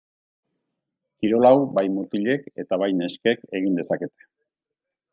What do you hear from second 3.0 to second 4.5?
neskek egin dezakete.